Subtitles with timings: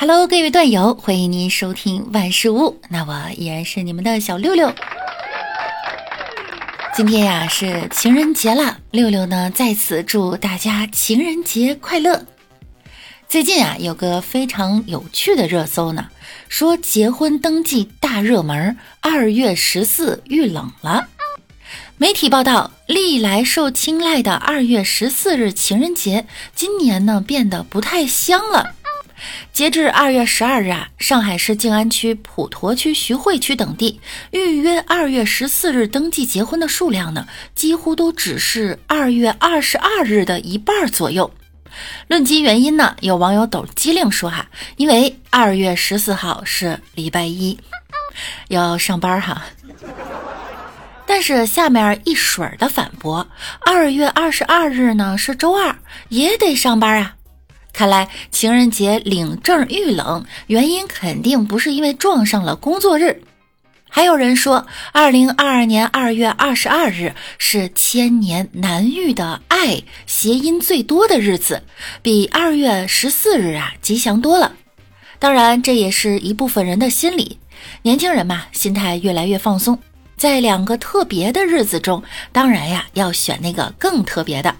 [0.00, 2.80] Hello，各位段友，欢迎您收听万事屋。
[2.88, 4.72] 那我依然是你们的小六六。
[6.94, 12.24] 今天呀是情人节了，六六呢在此祝大家情人节快乐。
[13.28, 16.06] 最近啊有个非常有趣的热搜呢，
[16.48, 21.08] 说结婚登记大热门，二月十四遇冷了。
[21.96, 26.24] 媒体报道，历来受青睐的二月十四日情人节，
[26.54, 28.76] 今年呢变得不太香了。
[29.52, 41.32] 截至二月十二日啊，上海市静安区、普陀区、徐汇区等地预约二月十四日登记结婚的数量呢，几乎都只是二月二十二日的一半左右。
[42.08, 44.46] 论及原因呢，有网友抖机灵说哈，
[44.76, 47.58] 因为二月十四号是礼拜一，
[48.48, 49.44] 要上班哈。
[51.06, 53.28] 但是下面一水儿的反驳，
[53.64, 55.76] 二月二十二日呢是周二，
[56.08, 57.14] 也得上班啊。
[57.78, 63.22] 看来情人节领证遇冷，原因肯定不是因为撞上了工作日。
[63.88, 71.62] 还有人说，二零二二年二月二十二日是千年难遇的爱谐音最多的日子，
[72.02, 74.54] 比二月十四日啊吉祥多了。
[75.20, 77.38] 当然，这也是一部分人的心理。
[77.82, 79.78] 年轻人嘛，心态越来越放松，
[80.16, 84.52] 在两个特别的日子中，当然呀要选那个更特别的。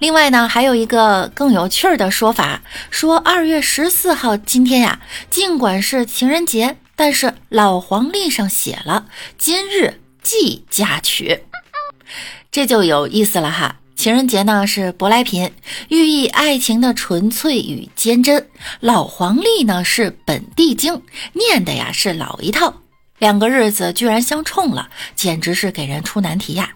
[0.00, 4.98] 另外呢，还有一个更有趣儿的说法，说二月十四号今天呀，
[5.28, 11.42] 尽管是情人节，但是老黄历上写了今日即嫁娶，
[12.50, 13.76] 这就有意思了哈。
[13.94, 15.52] 情人节呢是舶来品，
[15.90, 18.40] 寓意爱情的纯粹与坚贞；
[18.80, 21.02] 老黄历呢是本地经，
[21.34, 22.72] 念的呀是老一套，
[23.18, 26.70] 两个日子居然相冲了，简直是给人出难题呀。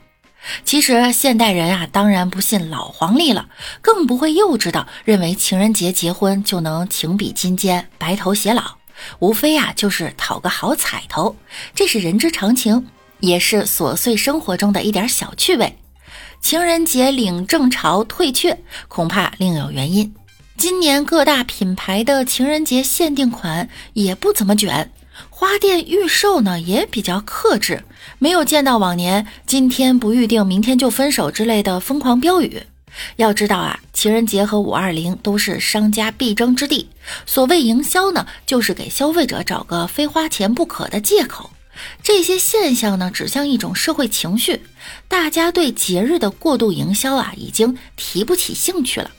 [0.65, 3.49] 其实现代人啊，当然不信老黄历了，
[3.81, 8.77] 更不会幼稚到认为情人节结婚就能情比金坚、白头偕老。
[9.19, 11.37] 无非啊就是讨个好彩头，
[11.75, 12.87] 这是人之常情，
[13.21, 15.79] 也是琐碎生活中的一点小趣味。
[16.41, 20.15] 情人节领证潮退却，恐怕另有原因。
[20.57, 24.93] 今年各大品牌的情人节限定款也不怎么卷。
[25.31, 27.85] 花店预售呢也比较克制，
[28.25, 32.63] 没有见到往年“今天不预定，明天就分手”之类的疯狂标语。
[33.17, 36.89] 要知道啊，情人节和五二零都是商家必争之地。
[37.27, 41.51] 所谓营销呢，就是给消费者找个非花钱不可的借口。
[42.03, 44.63] 这些现象呢，指向一种社会情绪，
[45.07, 49.11] 大家对节日的过度营销啊，已经提不起兴趣了。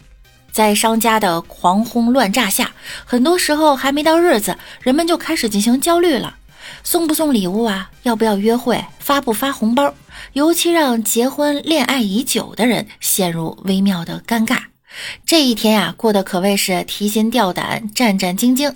[0.51, 2.71] 在商家的狂轰乱炸下，
[3.05, 6.37] 很多时候还没到日子，人们就开始进行焦虑了：
[6.83, 7.89] 送不送礼物啊？
[8.03, 8.83] 要不要约会？
[8.99, 9.93] 发不发红包？
[10.33, 14.59] 尤其让结婚恋爱已久的人陷入微妙的尴尬。
[15.25, 18.73] 这一天呀，过得可谓是提心吊胆、战战兢兢。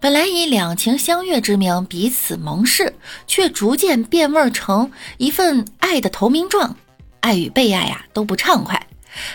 [0.00, 2.94] 本来以两情相悦之名彼此盟誓，
[3.26, 6.76] 却逐渐变味成一份爱的投名状，
[7.20, 8.86] 爱与被爱呀都不畅快。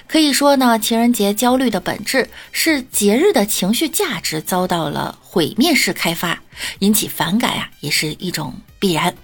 [0.07, 6.41] 可以说呢，情人节焦虑的本质是节日的情绪价值遭到了毁灭式开发，
[6.79, 9.15] 引起反感啊，也是一种必然。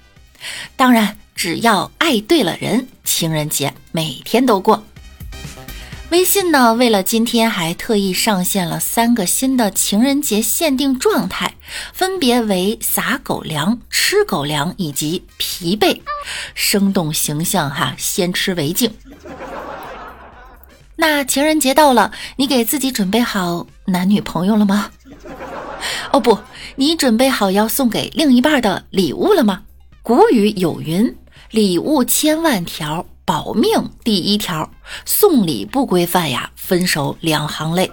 [0.76, 4.84] 当然，只要爱对了人，情人节每天都过。
[6.12, 11.56] 微信呢，为了今天还特意上线了三个新的情人节限定状态，
[11.94, 16.00] 分别为撒狗粮、吃狗粮以及疲惫，
[16.54, 18.94] 生动形象哈，先吃为敬。
[20.96, 24.92] 那情人节到了，你给自己准备好男女朋友了吗？
[26.12, 26.40] 哦不，
[26.76, 29.64] 你准备好要送给另一半的礼物了吗？
[30.02, 31.16] 古语有云
[31.52, 34.72] ：“礼物千万条，保命第一条。”
[35.04, 37.92] 送礼不规范呀，分手两行泪。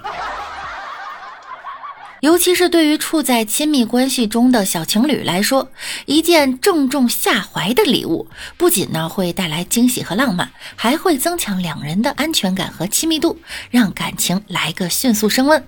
[2.22, 5.72] 尤其是对于处在亲密关系中的小情侣来说，
[6.06, 13.41] 一件正中下怀的礼物，不仅呢会带来惊喜和浪漫，还会增强两人的安全感和亲密度，
[13.72, 15.65] 让感情来个迅速升温。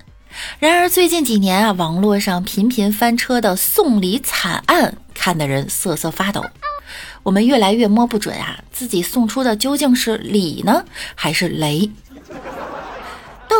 [0.60, 6.44] 然而最近几年啊，网络上频频翻车的送礼惨案，看得人瑟瑟发抖。
[7.24, 10.84] 我们越来越摸不准啊，自己送出的究竟是礼呢，
[11.16, 11.90] 还是雷？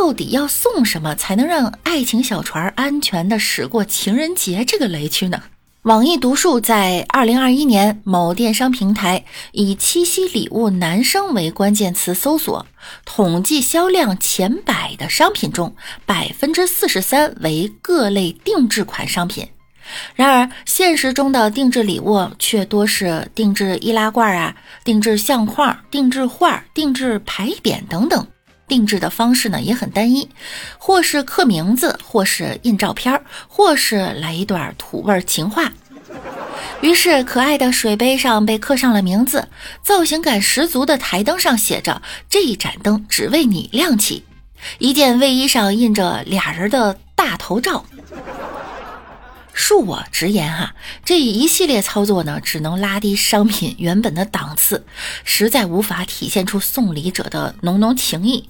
[0.04, 5.44] 到底要送什么才能让爱情小船安全的驶过情人节这个雷区呢？
[5.84, 12.66] 网易读数在二零二一年某电商平台以“七夕礼物男生”为关键词搜索，
[13.06, 15.74] 统计销量前百的商品中，
[16.04, 19.48] 百分之四十三为各类定制款商品。
[20.14, 24.54] 然而，现实中的定制礼物却多是定制易拉罐啊、
[24.84, 28.26] 定制相框、定制画、定制牌匾等等。
[28.66, 30.28] 定制的方式呢也很单一，
[30.78, 35.72] 或是刻名字，或是印照片，或是来一段土味情话。
[36.80, 39.48] 于是，可爱的水杯上被刻上了名字，
[39.82, 44.24] 造型感十足的台灯上写着“这一盏灯只为你亮起”，
[44.78, 47.84] 一件卫衣上印着俩人的大头照。
[49.56, 50.74] 恕我直言哈，
[51.04, 54.84] 这一系列操作呢，只能拉低商品原本的档次，
[55.24, 58.48] 实在无法体现出送礼者的浓浓情谊。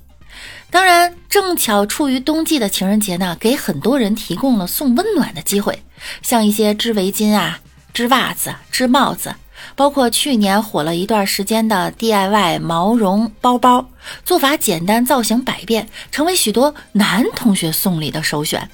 [0.71, 5.83] 当然，正巧处于冬季的情人节呢，给很多人提供了送温暖的机会，
[6.23, 7.61] 像一些织围巾啊、
[7.93, 9.37] 织袜子、织帽子，
[9.77, 13.89] 包括去年火了一段时间的 DIY 毛绒包包，
[14.25, 18.69] 做法简单，造型百变，成为许多男同学送礼的首选。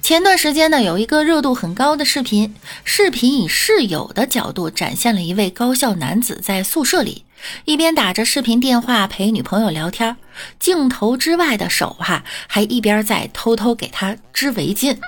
[0.00, 2.54] 前段时间呢，有一个热度很高的视频，
[2.84, 7.24] 视频以室友的角度展现了一位高校男子在宿舍里
[7.64, 10.16] 一边打着视频电话陪女朋友聊天，
[10.58, 14.98] 镜头之外的手哈还一边在偷偷给她织围巾。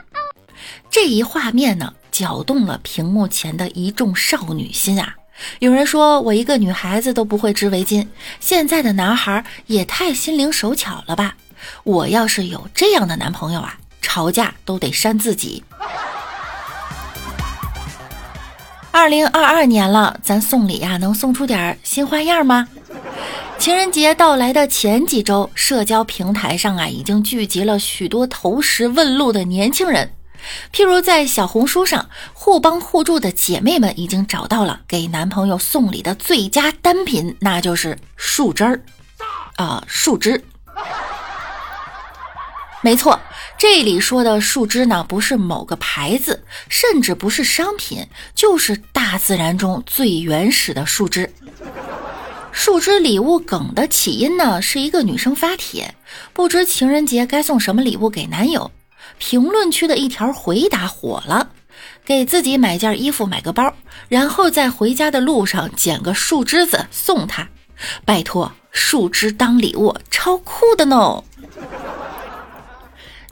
[0.90, 5.14] 这一画面呢，搅动了屏幕前的一众少女心啊！
[5.58, 8.06] 有人说我一个女孩子都不会织围巾，
[8.40, 11.36] 现在的男孩也太心灵手巧了吧！
[11.84, 13.78] 我要是有这样的男朋友啊！
[14.02, 15.62] 吵架都得扇自己。
[18.92, 22.66] 二零二二年了，咱送礼呀，能送出点新花样吗？
[23.58, 30.10] 情人节到来的前几周，社交平台上啊，已经聚集了许多投石问路的年轻人。
[30.72, 38.82] 譬如在小红书上，互帮互助的姐妹们已经找到了给男朋友送礼的最佳单品，那就是树枝儿
[39.56, 40.42] 啊，树枝。
[42.82, 43.18] 没错。
[43.58, 51.30] 这里说的树枝呢，不是某个牌子，甚至不是商品，就是大自然中最原始的树枝。
[52.52, 55.94] 树枝礼物梗的起因呢，是一个女生发帖，
[56.32, 58.70] 不知情人节该送什么礼物给男友。
[59.18, 61.50] 评论区的一条回答火了：
[62.04, 63.74] 给自己买件衣服，买个包，
[64.08, 67.46] 然后在回家的路上捡个树枝子送他。
[68.06, 71.22] 拜托，树枝当礼物，超酷的呢！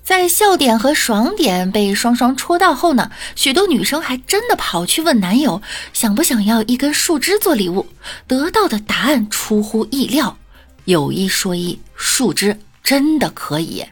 [0.09, 5.61] 在笑点和爽点被双双戳到后呢，许多女生还真的跑去问男友
[5.93, 7.87] 想不想要一根树枝做礼物，
[8.27, 10.39] 得到的答案出乎意料。
[10.87, 13.85] 有一说一，树枝真的可以。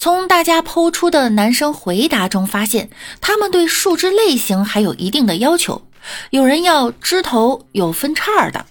[0.00, 2.90] 从大家抛出的男生回答中发现，
[3.20, 5.86] 他们对树枝类型还有一定的要求。
[6.30, 8.66] 有人要枝头有分叉的，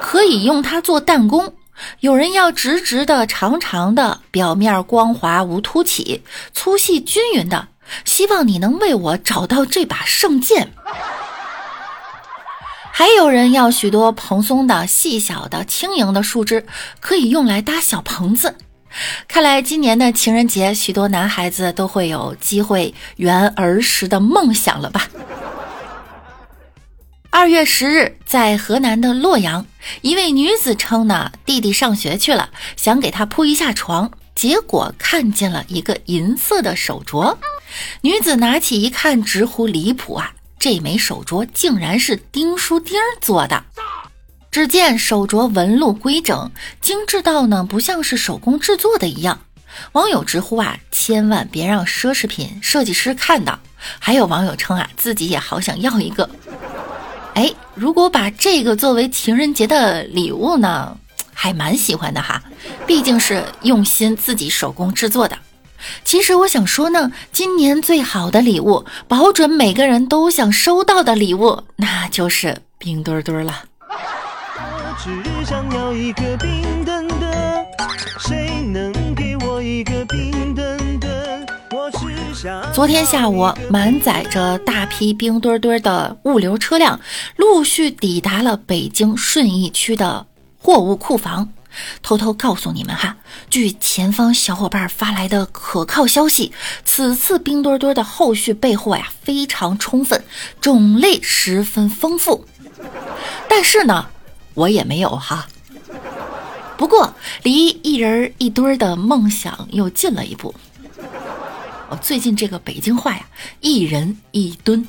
[0.00, 1.52] 可以用它做弹弓。
[2.00, 6.22] 有人要直直的、长长的，表面光滑无凸起，
[6.52, 7.68] 粗细均匀的。
[8.04, 10.72] 希望你能为我找到这把圣剑。
[12.92, 16.64] 还有人要许多蓬松的、细小的、轻盈的树枝，
[17.00, 18.54] 可以用来搭小棚子。
[19.26, 25.08] 看来今年的情人节，许多男孩子都会有机会圆儿时的梦想了吧。
[27.36, 29.66] 二月十日，在河南的洛阳，
[30.02, 37.36] 一位女子称呢，弟弟上学去了，想给他铺一下床，结果看见了一个银色的手镯。
[38.02, 40.32] 女子拿起一看，直呼离谱啊！
[40.60, 43.64] 这枚手镯竟然是钉书钉做的。
[44.52, 49.40] 只见手镯纹路规整，精致到呢，不像是手工制作的一样。
[49.90, 53.58] 网友直呼啊，千万别让奢侈品设计师看到。
[53.98, 56.30] 还有网友称啊，自己也好想要一个。
[57.34, 60.96] 哎，如果把这个作为情人节的礼物呢，
[61.34, 62.42] 还蛮喜欢的哈，
[62.86, 65.36] 毕竟是用心自己手工制作的。
[66.04, 73.64] 其实我想说呢，今年最好的礼物，保准每个人都想收到的礼物，那就是冰墩墩了。
[73.90, 77.66] 我只想要一个冰墩墩，
[78.20, 78.90] 谁能
[82.74, 87.00] 昨天下午，满载着大批冰墩墩的物流车辆
[87.36, 90.26] 陆续抵达了北京顺义区的
[90.58, 91.48] 货物库房。
[92.02, 93.16] 偷偷告诉你们哈，
[93.48, 96.52] 据前方小伙伴发来的可靠消息，
[96.84, 100.22] 此次冰墩墩的后续备货呀非常充分，
[100.60, 102.46] 种类十分丰富。
[103.48, 104.06] 但是呢，
[104.52, 105.46] 我也没有哈。
[106.76, 110.54] 不过离一人一堆的梦想又近了一步。
[111.90, 113.26] 哦最近这个北京话呀，
[113.60, 114.86] 一人一吨，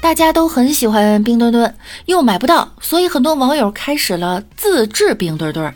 [0.00, 1.76] 大家都很喜欢冰墩墩，
[2.06, 5.74] 又买不到，所以很多网友开始了自制冰墩墩。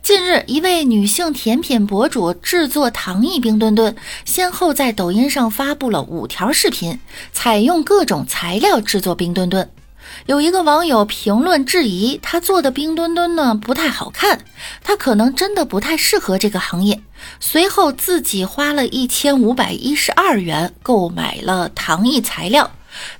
[0.00, 6.98] 近日，一位女性甜品博主制作糖艺冰墩墩，先后在抖音上发布了五条视频，
[7.32, 9.68] 采用各种材料制作冰墩墩。
[10.26, 14.40] 有一个网友评论质疑他做的冰墩墩呢不太好看，
[14.82, 17.02] 他可能真的不太适合这个行业。
[17.40, 22.70] 随后自己花了一千五百一十二元购买了糖艺材料，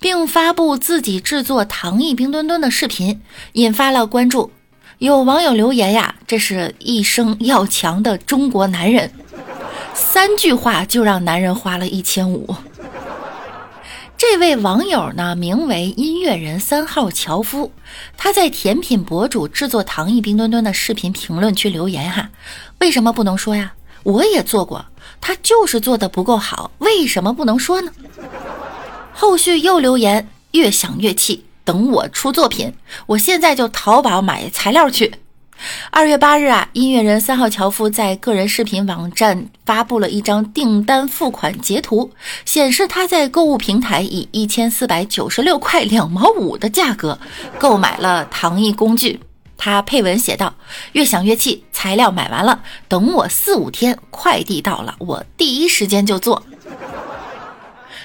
[0.00, 3.20] 并发布自己制作糖艺冰墩墩的视频，
[3.52, 4.50] 引发了关注。
[4.98, 9.12] 有网友留言呀：“这是一生要强的中国男人。”
[9.92, 12.54] 三句话就让男人花了一千五。
[14.34, 17.70] 这位网友呢，名为音乐人三号樵夫，
[18.16, 22.28] 他在甜品博主制作糖艺冰墩墩的视频评论区留言哈，
[22.80, 23.74] 为什么不能说呀？
[24.02, 24.84] 我也做过，
[25.20, 27.92] 他就是做的不够好，为什么不能说呢？
[29.12, 32.74] 后续又留言，越想越气，等我出作品，
[33.06, 35.14] 我现在就淘宝买材料去。
[35.90, 42.10] 二月八日啊，音乐人三号樵夫在个人视频网站发布了一张订单付款截图，
[42.44, 47.18] 显示他在购物平台以一千四百九十六块两毛五的价格
[47.58, 49.20] 购买了糖艺工具。
[49.56, 50.52] 他配文写道
[50.92, 56.42] ：“越想越气，材料买完了，等我四五天，快递到了，我第一时间就做。”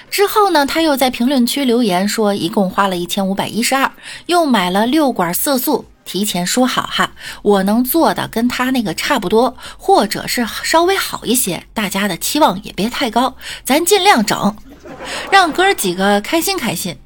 [0.08, 3.90] 之后呢，他又在评论区留言说，一共花了一千五百一十二，
[4.26, 5.84] 又买了六管色素。
[6.04, 14.56] 提前说好哈，我能做的跟他那个差不多，或者是稍微好一些，大家的期望也别太高，咱尽量整，
[15.30, 16.96] 让哥儿几个开心开心。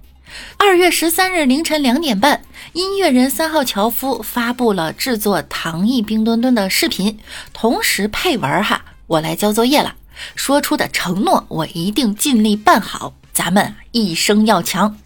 [0.57, 7.21] 二月十三日凌晨两点半，音乐人三号樵夫发布了制作糖艺冰墩墩的视频，
[7.53, 9.95] 同时配文哈，我来交作业了，
[10.35, 14.97] 说出的承诺我一定尽力办好，咱们一生要强。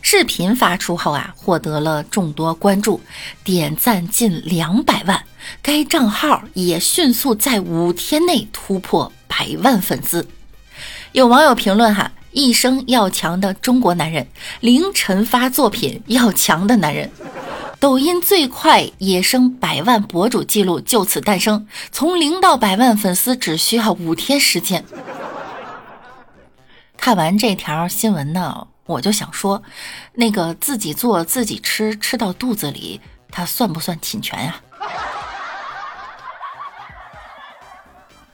[0.00, 3.00] 视频发出后啊，获得了众多关注，
[3.44, 5.22] 点赞近两百万。
[5.62, 10.26] 该账号也迅速在五天内突破百万粉丝。
[11.12, 14.26] 有网友评论：“哈，一生要强的中国男人，
[14.60, 17.10] 凌晨发作品要强的男人。
[17.80, 24.84] ”抖音最快野生百万博主记录就此诞生，从零到百万粉丝只需要五天时间。
[26.96, 28.66] 看完这条新闻呢？
[28.88, 29.62] 我就想说，
[30.14, 32.98] 那个自己做自己吃，吃到肚子里，
[33.30, 34.56] 它算不算侵权呀？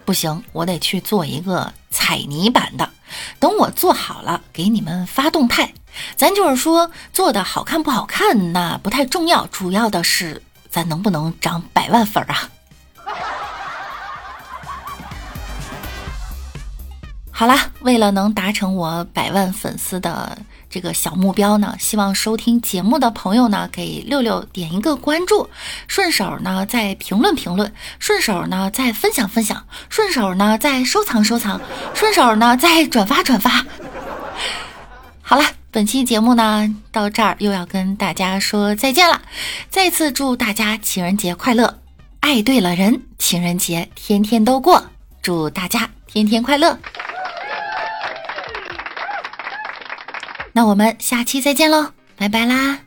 [0.04, 2.88] 不行，我得去做一个彩泥版的。
[3.40, 5.74] 等我做好了，给你们发动态。
[6.14, 12.48] 咱就是说，做的好看不好看，那不太重要，主要的是咱能不能涨百万粉啊？
[17.36, 20.38] 好啦，为了能达成我百万粉丝的
[20.70, 25.50] 这个小目标呢，希望收听节目的朋友呢给六六点一个关注，
[25.88, 31.60] 顺手呢再评论评论，顺手呢再分享分享，顺手呢再收藏收藏，
[31.92, 33.66] 顺手呢再转发转发。
[35.20, 39.20] 好了，本期节目呢到这儿又要跟大家说再见了，
[39.68, 41.80] 再次祝大家情人节快乐，
[42.20, 44.84] 爱对了人，情人节天天都过，
[45.20, 46.78] 祝大家天天快乐。
[50.54, 52.83] 那我们下期再见喽，拜拜啦。